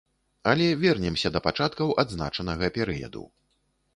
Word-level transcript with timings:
Але 0.51 0.69
вернемся 0.83 1.31
да 1.35 1.41
пачаткаў 1.49 1.93
адзначанага 2.03 2.71
перыяду. 2.79 3.23